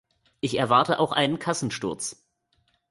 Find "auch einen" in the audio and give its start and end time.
0.99-1.37